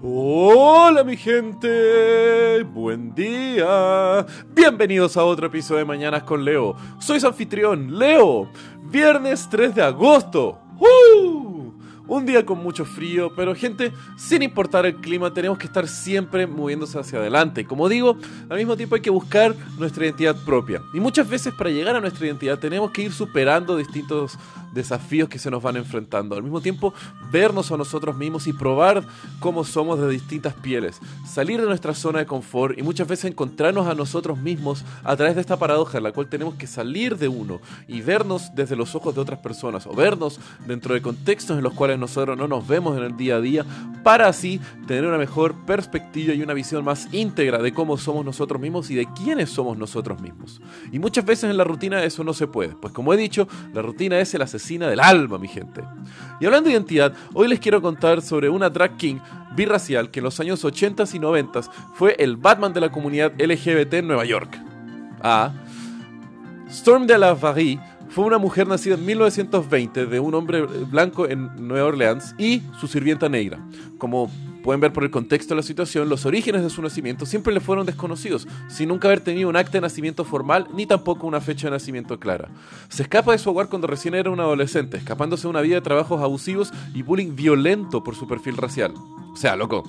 [0.00, 4.24] Hola mi gente, buen día.
[4.54, 6.76] Bienvenidos a otro episodio de Mañanas con Leo.
[7.00, 8.48] Soy su anfitrión, Leo.
[8.84, 10.60] Viernes 3 de agosto.
[12.08, 16.46] Un día con mucho frío, pero gente, sin importar el clima, tenemos que estar siempre
[16.46, 17.66] moviéndose hacia adelante.
[17.66, 18.16] Como digo,
[18.48, 20.80] al mismo tiempo hay que buscar nuestra identidad propia.
[20.94, 24.38] Y muchas veces para llegar a nuestra identidad tenemos que ir superando distintos
[24.72, 26.34] desafíos que se nos van enfrentando.
[26.34, 26.94] Al mismo tiempo,
[27.30, 29.02] vernos a nosotros mismos y probar
[29.40, 31.00] cómo somos de distintas pieles.
[31.26, 35.34] Salir de nuestra zona de confort y muchas veces encontrarnos a nosotros mismos a través
[35.34, 38.94] de esta paradoja en la cual tenemos que salir de uno y vernos desde los
[38.94, 42.66] ojos de otras personas o vernos dentro de contextos en los cuales nosotros no nos
[42.66, 43.64] vemos en el día a día,
[44.02, 48.60] para así tener una mejor perspectiva y una visión más íntegra de cómo somos nosotros
[48.60, 50.60] mismos y de quiénes somos nosotros mismos.
[50.92, 53.82] Y muchas veces en la rutina eso no se puede, pues como he dicho, la
[53.82, 55.82] rutina es el asesina del alma, mi gente.
[56.40, 59.18] Y hablando de identidad, hoy les quiero contar sobre una drag king
[59.54, 61.62] birracial que en los años 80 y 90
[61.94, 64.58] fue el Batman de la comunidad LGBT en Nueva York.
[65.20, 65.52] Ah,
[66.68, 67.80] Storm de la Varie
[68.18, 72.88] fue una mujer nacida en 1920 de un hombre blanco en Nueva Orleans y su
[72.88, 73.64] sirvienta negra.
[73.96, 74.28] Como
[74.64, 77.60] pueden ver por el contexto de la situación, los orígenes de su nacimiento siempre le
[77.60, 81.68] fueron desconocidos, sin nunca haber tenido un acta de nacimiento formal ni tampoco una fecha
[81.68, 82.48] de nacimiento clara.
[82.88, 85.82] Se escapa de su hogar cuando recién era un adolescente, escapándose de una vida de
[85.82, 88.94] trabajos abusivos y bullying violento por su perfil racial.
[89.32, 89.84] O sea, loco,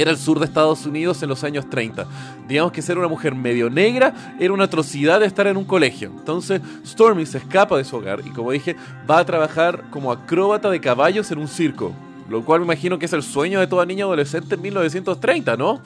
[0.00, 2.06] era el sur de Estados Unidos en los años 30.
[2.48, 6.10] Digamos que ser una mujer medio negra era una atrocidad de estar en un colegio.
[6.10, 8.76] Entonces Stormy se escapa de su hogar y como dije,
[9.08, 11.92] va a trabajar como acróbata de caballos en un circo.
[12.28, 15.82] Lo cual me imagino que es el sueño de toda niña adolescente en 1930, ¿no?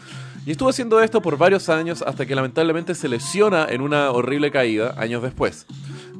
[0.47, 4.51] Y estuvo haciendo esto por varios años hasta que lamentablemente se lesiona en una horrible
[4.51, 5.67] caída años después.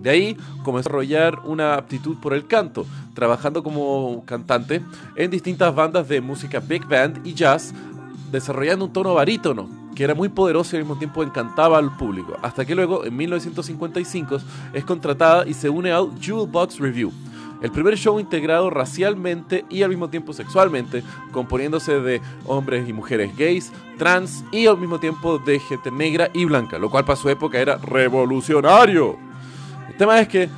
[0.05, 4.83] De ahí comenzó a desarrollar una aptitud por el canto, trabajando como cantante
[5.17, 7.73] en distintas bandas de música big band y jazz,
[8.31, 12.37] desarrollando un tono barítono que era muy poderoso y al mismo tiempo encantaba al público,
[12.43, 14.41] hasta que luego en 1955
[14.75, 17.11] es contratada y se une al Jewel Box Review,
[17.63, 21.03] el primer show integrado racialmente y al mismo tiempo sexualmente,
[21.33, 26.45] componiéndose de hombres y mujeres gays, trans y al mismo tiempo de gente negra y
[26.45, 29.24] blanca, lo cual para su época era revolucionario.
[29.95, 30.49] El tema es que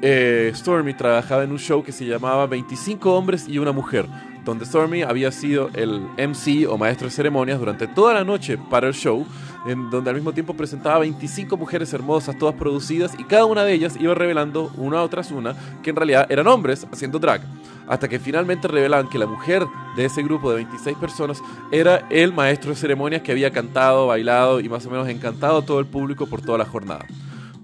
[0.00, 4.06] eh, Stormy trabajaba en un show que se llamaba 25 hombres y una mujer,
[4.42, 8.88] donde Stormy había sido el MC o maestro de ceremonias durante toda la noche para
[8.88, 9.26] el show,
[9.66, 13.74] en donde al mismo tiempo presentaba 25 mujeres hermosas, todas producidas, y cada una de
[13.74, 17.42] ellas iba revelando una tras una que en realidad eran hombres haciendo drag.
[17.86, 22.32] Hasta que finalmente revelaban que la mujer de ese grupo de 26 personas era el
[22.32, 25.86] maestro de ceremonias que había cantado, bailado y más o menos encantado a todo el
[25.86, 27.04] público por toda la jornada.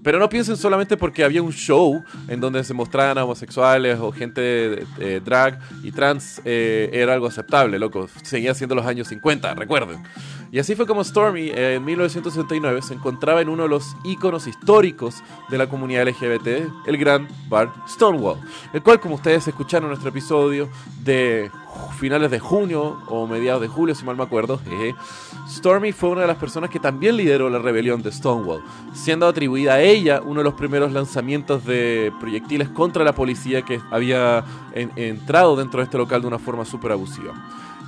[0.03, 4.41] Pero no piensen solamente porque había un show en donde se mostraban homosexuales o gente
[4.41, 8.07] de, drag y trans eh, era algo aceptable, loco.
[8.23, 10.03] Seguía siendo los años 50, recuerden.
[10.51, 14.45] Y así fue como Stormy eh, en 1969 se encontraba en uno de los íconos
[14.45, 18.39] históricos de la comunidad LGBT, el gran bar Stonewall,
[18.71, 20.69] el cual como ustedes escucharon en nuestro episodio
[21.03, 21.49] de
[21.99, 24.59] finales de junio o mediados de julio, si mal me acuerdo,
[25.47, 28.63] Stormy fue una de las personas que también lideró la rebelión de Stonewall,
[28.93, 33.79] siendo atribuida a ella uno de los primeros lanzamientos de proyectiles contra la policía que
[33.91, 37.33] había entrado dentro de este local de una forma súper abusiva.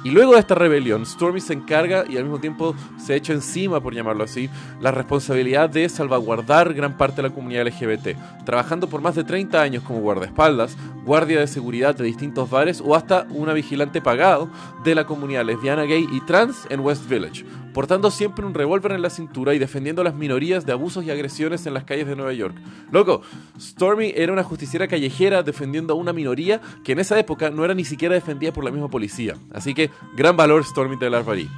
[0.06, 3.82] Y luego de esta rebelión, Stormy se encarga y al mismo tiempo se echa encima,
[3.82, 8.10] por llamarlo así, la responsabilidad de salvaguardar gran parte de la comunidad LGBT,
[8.46, 12.94] trabajando por más de 30 años como guardaespaldas, guardia de seguridad de distintos bares o
[12.96, 14.50] hasta una vigilante pagado
[14.86, 17.44] de la comunidad lesbiana, gay y trans en West Village,
[17.74, 21.12] portando siempre un revólver en la cintura y defendiendo a las minorías de abusos y
[21.12, 22.56] agresiones en las calles de Nueva York.
[22.90, 23.22] Loco,
[23.60, 27.74] Stormy era una justiciera callejera defendiendo a una minoría que en esa época no era
[27.74, 29.36] ni siquiera defendida por la misma policía.
[29.54, 31.50] Así que, gran valor Stormy de Larvarí.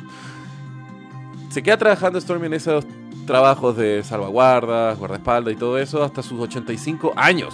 [1.52, 2.84] Se queda trabajando Stormy en esos
[3.28, 7.54] trabajos de salvaguardas, guardaespaldas y todo eso hasta sus 85 años.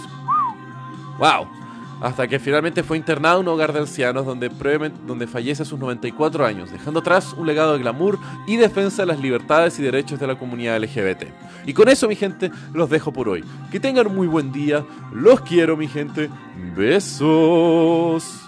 [1.18, 1.63] ¡Wow!
[2.04, 6.44] Hasta que finalmente fue internado en un hogar de ancianos donde, fallece a sus 94
[6.44, 10.26] años, dejando atrás un legado de glamour y defensa de las libertades y derechos de
[10.26, 11.24] la comunidad LGBT.
[11.64, 13.42] Y con eso, mi gente, los dejo por hoy.
[13.72, 14.84] Que tengan un muy buen día,
[15.14, 16.28] los quiero, mi gente.
[16.76, 18.43] Besos.